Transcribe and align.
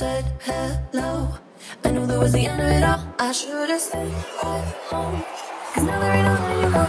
said 0.00 0.24
hello. 0.40 1.28
I 1.84 1.90
knew 1.90 2.06
that 2.06 2.18
was 2.18 2.32
the 2.32 2.46
end 2.46 2.62
of 2.62 2.68
it 2.68 2.82
all. 2.82 3.04
I 3.18 3.32
should 3.32 3.68
have 3.68 3.82
stayed 3.82 4.10
home. 4.40 5.22
Cause 5.74 5.84
now 5.84 6.00
there 6.00 6.14
ain't 6.14 6.64
you 6.64 6.70
go. 6.72 6.86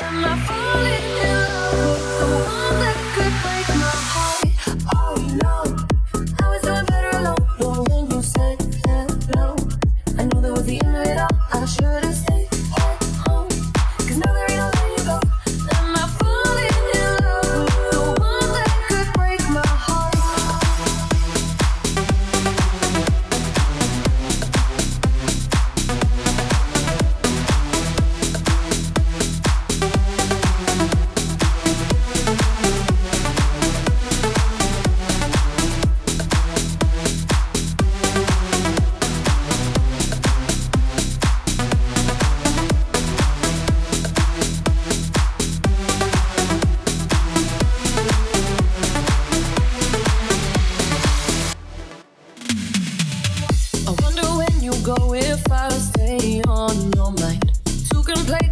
Am 0.00 0.24
I 0.24 0.32
falling? 0.46 1.23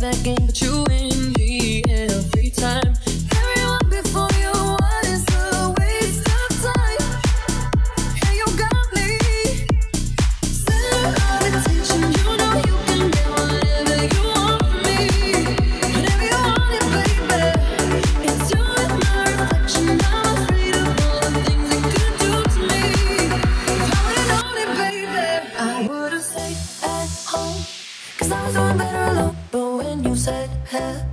that 0.03 0.25
game, 0.25 0.47
but 0.47 0.60
you 0.60 0.84
win. 0.88 1.41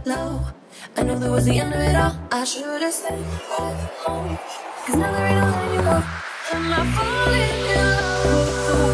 hello. 0.03 0.41
I 0.97 1.03
know 1.03 1.17
that 1.19 1.31
was 1.31 1.45
the 1.45 1.59
end 1.59 1.73
of 1.73 1.79
it 1.79 1.95
all. 1.95 2.16
I 2.31 2.44
should 2.44 2.81
have 2.81 2.94
stayed 2.94 3.23
home. 3.56 4.38
Cause 4.85 4.95
now 4.95 5.12
there 5.12 5.28
ain't 5.28 5.40
no 5.40 5.45
letting 5.51 5.73
you 5.75 5.81
go. 5.81 6.03
Am 6.51 6.73
I 6.73 6.81
falling 6.95 7.41
in 7.69 7.75
love? 7.75 8.88